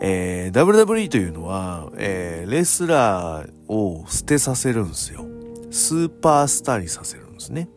[0.00, 5.24] えー、WWE というのは、えー、レスラーを捨てさせるんですよ。
[5.70, 7.68] スーパースターにさせるんですね。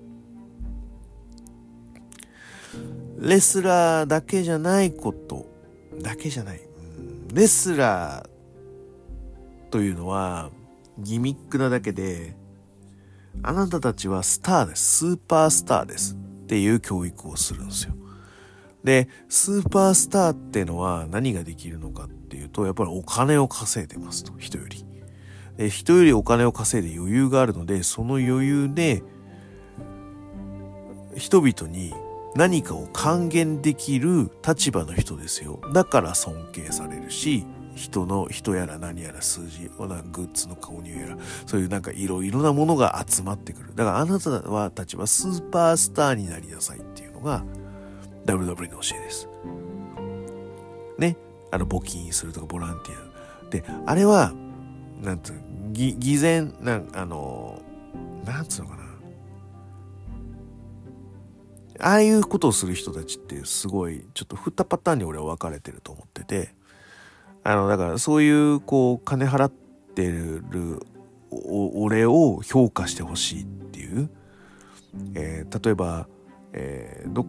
[3.20, 5.48] レスラーだけじゃないこと、
[6.02, 6.62] だけじゃない。
[7.34, 10.52] レスラーというのは
[11.00, 12.36] ギミックなだけで、
[13.44, 14.98] あなたたちはスターです。
[15.00, 16.16] スーパースターです。
[16.16, 17.94] っていう教育をするんですよ。
[18.88, 24.86] で、スーパースターってのは何ができるのかっていうと、やっぱりお金を稼いでますと、人より。
[25.58, 29.04] で、人よりお金を稼いで余裕があるので、その余裕で、
[31.18, 31.94] 人々に
[32.34, 35.60] 何かを還元できる立場の人ですよ。
[35.74, 37.46] だから尊敬されるし、
[37.76, 43.76] 人の、人やら何やら数字、なグッズの購入やら、そういうなんかいろいろなものが集まってくる。
[43.76, 47.44] だからあなたはたちはスーパースターになりなさいっていうのが、
[48.28, 49.28] WW の教えです。
[51.00, 51.18] ね。
[51.52, 53.50] あの、募金するとかボランティア。
[53.50, 54.34] で、あれは、
[55.02, 55.34] なんつう、
[55.72, 57.62] 偽偽善、なん、あの、
[58.26, 58.84] なんつうのかな。
[61.80, 66.54] ああいうことをする人たちってすごい、ちょっと振ったパターンに俺は分かれてると思ってて、
[67.44, 70.44] あの、だからそういう、こう、金払ってる
[71.30, 74.10] 俺を評価してほしいっていう、
[75.14, 76.08] えー、例えば、
[76.54, 77.26] えー、ど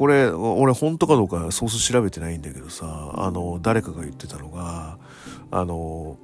[0.00, 4.96] これ、俺本当かどうかソース調べてないんだけどさ、あの、誰かが言ってたのが、
[5.50, 6.16] あの、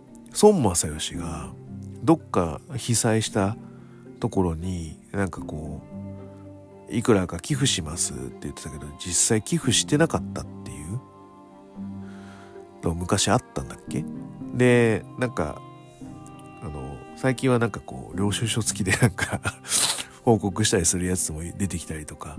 [0.43, 1.51] 孫正義が、
[2.03, 3.55] どっか被災した
[4.19, 5.83] ところに、なんかこ
[6.91, 10.99] う、いくらか寄付しますって言ってたけど、実際寄付してなかったっていう
[12.83, 14.07] の昔あったんだっけ？
[14.55, 15.61] で、なんか、
[16.63, 19.39] あの、最近はなんかこう、領収書付きでなんか
[20.25, 22.39] 報告したりするやつも出てきたりとか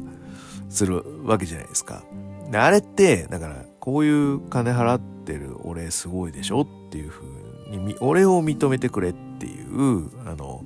[0.69, 2.03] するわけじゃないですか。
[2.51, 10.65] であれって、だから、こういう金払ってる俺すごいでしょっていう風に俺を認めてくれっていうあの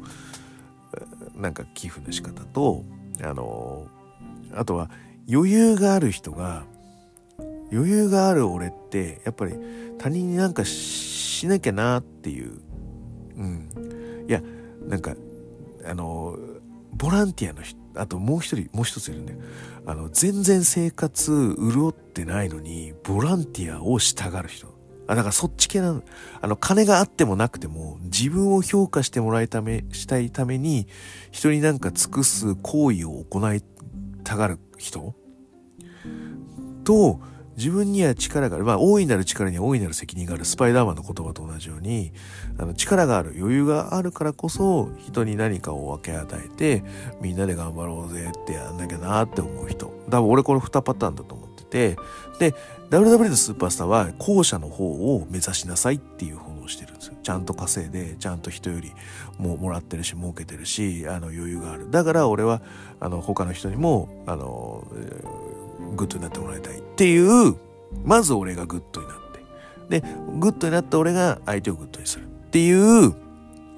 [1.35, 2.83] なんか寄付の仕方と
[3.21, 3.87] あの
[4.55, 4.89] あとは
[5.31, 6.63] 余裕がある人が
[7.71, 9.53] 余裕がある俺ってやっぱり
[9.97, 12.59] 他人になんかしなきゃなっていう
[13.37, 14.41] うんいや
[14.87, 15.15] なんか
[15.85, 16.37] あの
[16.93, 19.39] ボランティアの人あともう一人もう一ついるんだよ
[19.85, 24.79] あの全然生活潤ってないのにボランティアをしたがる人。
[25.07, 26.03] あだからそっち系なの。
[26.39, 30.87] あの金があってもなくても自分を評価してもらいためしたいために
[31.31, 33.61] 人になんか尽くす行為を行い
[34.23, 35.13] たがる人。
[36.83, 37.19] と
[37.57, 38.65] 自分には力がある。
[38.65, 40.45] まあ、大いなる力には大いなる責任がある。
[40.45, 42.11] スパイダーマンの言葉と同じように、
[42.57, 46.83] あの、力がある、余裕があるからこそ、人に何かを分け与えて、
[47.21, 49.87] みんなで頑張ろうぜってやんなきゃなって思う人。
[50.09, 51.97] 多分俺これ2パターンだと思ってて、
[52.39, 52.55] で、
[52.89, 57.13] WW のスーパースターは後者の方を目指しなさいっていう方をしてるんですよ。
[57.23, 58.91] ちゃんと稼いで、ちゃんと人より
[59.37, 61.89] ももらってるし、儲けてるし、あの余裕がある。
[61.89, 62.61] だから俺は、
[62.99, 64.85] あの、他の人にも、あの、
[65.95, 67.55] グッドになってもらいたいっていう、
[68.03, 69.17] まず俺がグッドになっ
[69.89, 70.01] て。
[70.01, 70.01] で、
[70.39, 73.13] グッドになった俺が相手をグッドにするっていう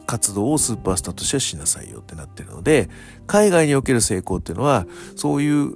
[0.05, 2.89] 活動をスーパースターとしてはしなさいよってなってるので、
[3.27, 5.75] 海外における成功っていうのは、そういう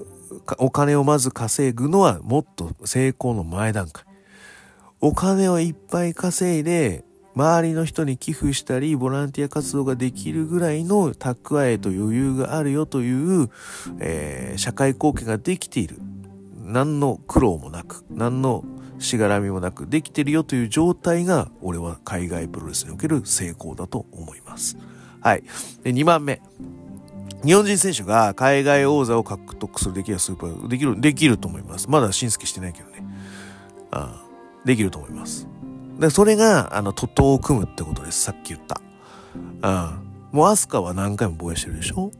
[0.57, 4.05] お金をまず稼ぐのはもっと成功の前段階。
[4.99, 7.03] お金をいっぱい稼いで、
[7.35, 13.49] 周りの人に寄付したり、ボランティア活動ができるぐらいの蓄えと余裕があるよという、
[13.99, 15.99] えー、社会貢献ができている。
[16.67, 18.63] 何の苦労もなく、何の
[18.99, 24.77] しがらみもなくできてるよという状態が、俺は海外プロレスにおける成功だと思います。
[25.21, 25.43] はい。
[25.83, 26.41] で、2番目。
[27.45, 31.89] 日本人選手が海外王座を獲得するできるスーパー、できる、できると思います。
[31.89, 33.03] まだ新助してないけどね。
[33.91, 34.27] ああ
[34.65, 35.47] できると思います。
[35.99, 38.23] で、それが、あの、徒党を組むってことです。
[38.23, 38.81] さっき言った。
[39.61, 40.01] ああ
[40.31, 42.11] もうアスカは何回も防衛してるでしょ？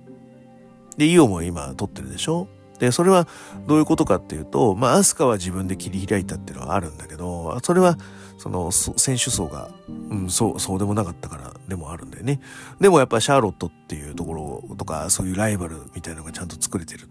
[0.96, 2.48] で、イオも今取ってるでしょ？
[2.80, 3.28] で、それは
[3.68, 7.98] どういうことかっていうと、まあ、アスカは自分で切り開いたっていうのはあるんだけど、それは、
[8.38, 12.40] その、選手層が、うん、そう、そうでもなかったからでもあるんだよね。
[12.80, 14.34] でもやっぱシャーロットっていうとこ
[14.70, 17.08] ろとか、そういうライバルみたいなのがちゃんと作れてる。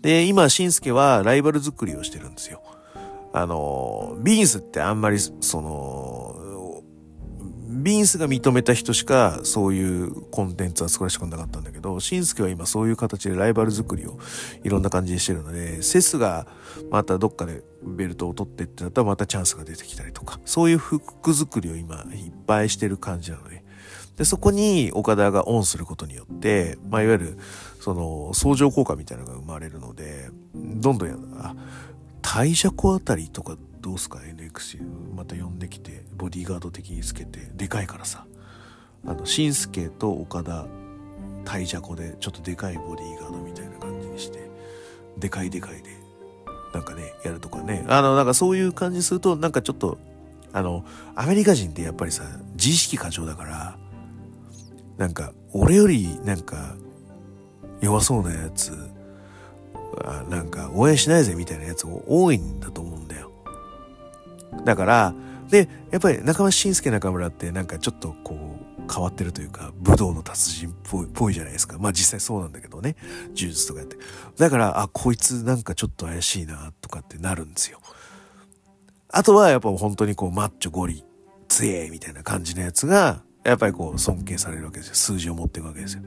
[0.00, 2.62] で、今、シンスケはライバル作りをしてるんですよ。
[3.32, 6.49] あの、ビーンスってあんまり、その、
[7.70, 14.18] ビンスが認めた人しかそういうコンテンツは作らせてくれなかったんだけど、シンスケは今そういう形でライバル作りを
[14.64, 16.46] いろんな感じでしてるので、セスが
[16.90, 23.64] またどっかでベルトを取ってってなったらまたチャンスが出てきたりとか、そういう服作りを今いっぱいしてる感じなので、
[24.16, 27.38] で、そこに岡田がオンすることによって、まあ、いわゆる、
[27.80, 31.54] その、相乗効果みたいなのが生まれるので、どんどんや、あ、
[32.20, 34.82] 大社子あたりとかどうすか？NXU
[35.14, 38.26] また呼んできてボディーガード的につけてでかいからさ。
[39.06, 40.66] あのしんすけと岡田
[41.44, 44.50] 大じゃこでちょっとでかいボディーガードみたいな感じにして
[45.16, 45.90] でかいでかいで
[46.74, 47.84] なんかねやるとかね。
[47.88, 49.98] あのなんかそういう感じするとなんかちょっと
[50.52, 53.78] あのアメリカ人ってやっぱりさ自意識過剰だから
[54.98, 56.76] なんか俺よりなんか
[57.80, 58.72] 弱そうなやつ
[60.04, 63.29] あなんか応援しないぜみたいなやつ多いんだと思うんだよ。
[64.64, 65.14] だから、
[65.48, 71.78] で、やっぱり中村慎介中村ってなんかちょっとこう変わってるというか、武道の達人っぽいぽいじゃないですか。
[71.78, 72.96] まあ実際そうなんだけどね。
[73.26, 73.96] 呪術とかやって。
[74.38, 77.80] だから、あ、こいつなんかちょっと怪しいなとかってなるんですよ。
[79.12, 81.04] あとはやっぱ本当にこうマッチョゴリ、
[81.48, 84.94] 強えみたいな感じのやつが、やっぱりこう尊敬されるわけですよ。
[84.94, 86.02] 数字を持っていくわけですよ。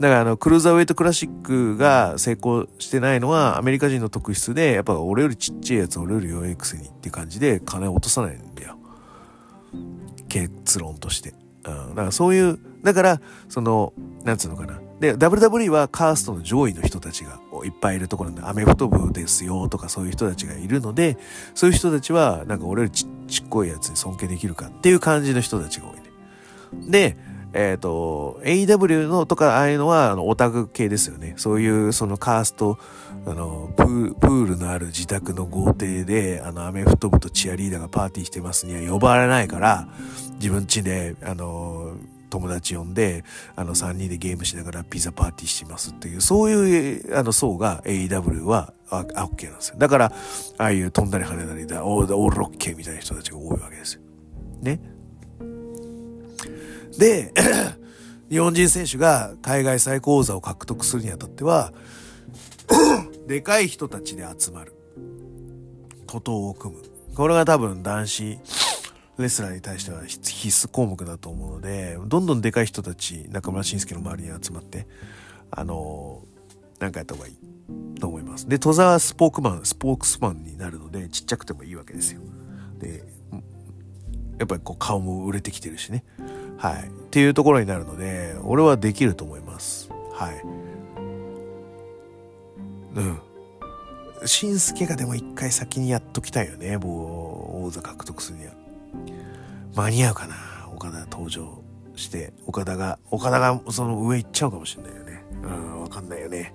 [0.00, 8.76] だからあの、クルーザーウェイトクラシックが成功してないのはアメリカ人の特質で、やっぱ俺よりちっちゃいやつ俺より弱いくせにって感じで金落とさないんだよ。
[10.28, 11.34] 結論として。
[11.64, 11.88] うん。
[11.90, 13.92] だからそういう、だから、その、
[14.24, 14.80] なんつうのかな。
[15.00, 21.18] で、WWE はカーストの上位の人たちがいっぱいいるところなんで、アメフト部ですよとかそういう人たちがいるので、
[21.54, 26.90] そういう人たちは、なんか俺よりちっこいやつに尊敬できるかっていう感じの人たちが多いね。
[26.90, 27.16] で、
[27.54, 31.34] えっ、ー、と、AW のとか、ああいうのは、あの、オタク系ですよね。
[31.36, 32.78] そういう、そのカースト、
[33.26, 39.88] あの、プールのある自宅の豪邸で、あの、アメフト部とチアリーダーがパーティーしてますには呼ばれないから、
[40.34, 41.94] 自分家で、あの、
[42.28, 43.24] 友達呼んで、
[43.54, 49.76] あの、3人でゲームしながらピザパーティーしてますっていう、そういう、あの、層が AW は、あ、OK なんですよ。
[49.78, 50.12] だから、
[50.58, 54.00] ああいう飛んだり跳ねたりだ、オールオッケーみたいな人たちが多いわけですよ。
[54.60, 54.93] ね。
[56.98, 57.32] で、
[58.30, 61.72] 日本人選手が海外最高座を獲得するにあたっては、
[63.26, 64.74] でかい人たちで集まる。
[66.06, 66.82] 徒党を組む。
[67.14, 68.38] これが多分男子
[69.18, 74.86] レスラーに対しては必須項目だと思うので、どんどんでかい人たち、中村慎介の周りに集まって、
[75.50, 78.48] あのー、なんかやった方がいいと思います。
[78.48, 82.20] で、戸沢はスポークマン、スポークスマンになるので、ちっちゃくてもいいわけですよ。
[82.78, 83.04] で、
[84.38, 86.04] やっぱりこう顔も売れてきてるしね。
[86.64, 86.88] はい。
[86.88, 89.90] っていうところになるので、俺はできると思います。
[90.12, 90.42] はい。
[92.96, 94.26] うん。
[94.26, 98.52] しんすけがでも一回先にやっときたいよね、もう、王座獲得するには。
[99.74, 100.36] 間に合うかな、
[100.74, 101.62] 岡田登場
[101.96, 105.22] して、岡田が、岡田がその上行っちゃうかもしれないよね。
[105.42, 106.54] うん、わかんないよね。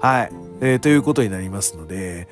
[0.00, 0.32] はい。
[0.62, 2.26] えー、ということになりますので、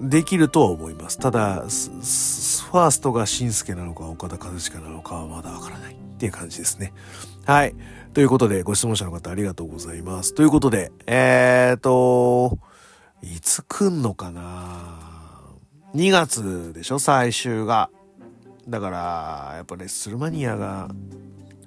[0.00, 1.18] できるとは思います。
[1.18, 6.94] ただ、ファーストがしんすけなのか、岡田和親なのかはまだわからないっていう感じですね。
[7.44, 7.74] はい。
[8.14, 10.34] ということで、ご質問者の方ありがとうございます。
[10.34, 12.58] ということで、えーと、
[13.22, 14.98] いつ来んのかな
[15.94, 16.98] ？2月でしょ？
[16.98, 17.90] 最終が。
[18.66, 20.88] だから、やっぱレッスルマニアが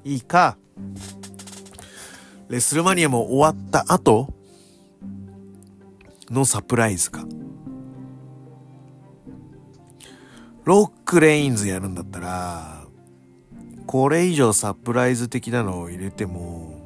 [0.03, 0.57] いいか、
[2.49, 4.33] レッスルマニアも終わった後
[6.29, 7.23] のサプライズか。
[10.65, 12.78] ロックレインズやるんだったら、
[13.89, 16.79] これ以上サプライズ的なのを入れても、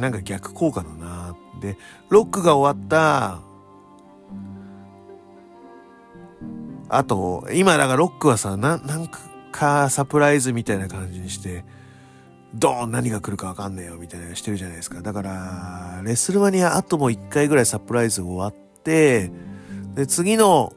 [0.00, 3.38] なんか逆効果だなで、ロックが終わった
[6.88, 9.08] あと、今だからロックはさ、な、なん
[9.52, 11.64] かサプライズみたいな感じにして、
[12.52, 15.02] ドーン何が来るかわかんねえよみたいなしてるじゃないですか。
[15.02, 19.30] だから、レスルマニアあとも一回ぐらいサプライズ終わって、
[19.94, 20.72] で、次の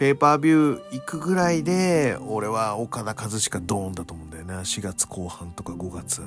[0.00, 4.60] ペーパービュー行くぐらいで、俺は岡田和親ドーンだと思うんだよな。
[4.60, 6.22] 4月後半とか5月、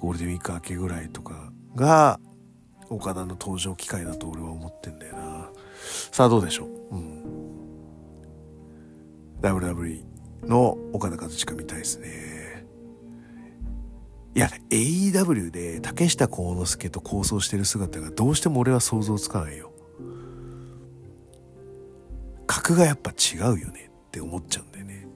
[0.00, 2.18] ゴールデンウィーク明けぐらいとかが、
[2.90, 5.50] 岡田の登場機会だと俺は思ってんだよな。
[6.10, 6.68] さあどうでしょう？
[6.96, 7.22] うん。
[9.40, 10.02] WWE
[10.42, 12.66] の岡田和親見たいですね。
[14.34, 19.70] いや、AEW で竹下幸之助と構想してる姿がどうしても俺は想像つかないよ。
[22.46, 25.06] 格がやっぱ違うよねって思っちゃうんだよね。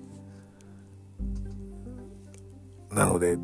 [2.92, 3.36] なので、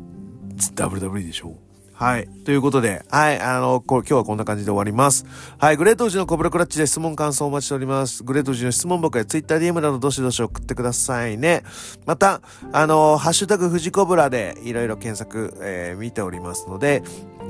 [0.75, 1.67] WWE でしょう。
[1.93, 2.27] はい。
[2.45, 3.39] ということで、はい。
[3.39, 5.25] あの、こ今日はこんな感じで終わります。
[5.57, 5.77] はい。
[5.77, 8.23] グレートウジのコブラクラッチで質問感想お待ちしております。
[8.23, 11.63] グレートウジの質問箱や TwitterDM などどしどし送ってくださいね。
[12.05, 17.01] また、あの、ハッシュタグ富士コブラでいろいろ検索、えー、見ておりますので、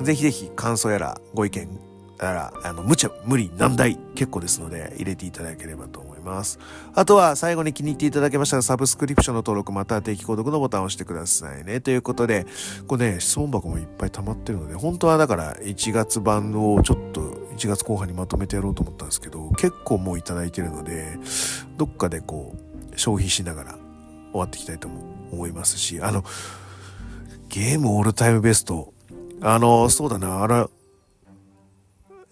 [0.01, 1.67] ぜひぜひ感想やらご意見
[2.21, 6.06] やら、あの、無茶、無理、難題結構ですので入れていただければと思います。
[6.27, 6.59] ます
[6.93, 11.81] あとは最後に気に入っていただけましたらサブスクリプションの登録または定期購読のボタンを押してくださいね。
[11.81, 12.45] ということで、
[12.87, 17.21] これね、質問箱もいっぱい溜まってるので、本当はだから1月版をちょっと
[17.55, 21.17] 1月後半にまとめてやろうと思ったんですけど、結構もういただいてるので、
[21.77, 22.55] どっかでこ
[22.93, 23.71] う、消費しながら
[24.31, 24.87] 終わっていきたいと
[25.31, 26.23] 思いますし、あの、
[27.49, 28.93] ゲームオールタイムベスト、
[29.41, 30.69] あの、そうだな、あら、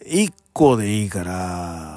[0.05, 1.94] 1個でいいから、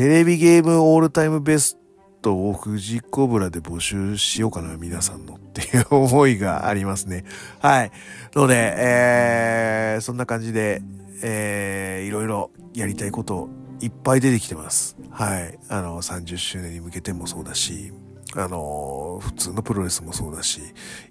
[0.00, 1.76] テレビゲームオールタイムベス
[2.22, 7.26] トを富士コブラで募集しようかな、皆さんのっていう思いがありますね。
[7.58, 7.92] はい。
[8.34, 10.80] ので、えー、そんな感じで、
[11.22, 13.50] えー、いろいろやりたいこと
[13.82, 14.96] いっぱい出てきてます。
[15.10, 15.58] はい。
[15.68, 17.92] あの、30周年に向けてもそうだし、
[18.36, 20.62] あの、普通のプロレスもそうだし、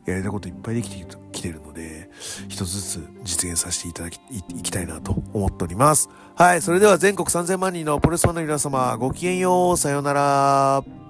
[0.08, 1.99] やりたいこといっぱいできてきてるので、
[2.47, 6.09] 一つずつ実現させていただき、いきたいなと思っております。
[6.36, 6.61] はい。
[6.61, 9.78] それでは全国3000万人のプロレスファンの皆様、ごきげんよう。
[9.78, 11.09] さようなら。